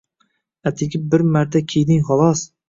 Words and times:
Atiga 0.69 1.01
bir 1.11 1.25
marta 1.35 1.63
kiyding 1.75 2.03
xolos 2.09 2.43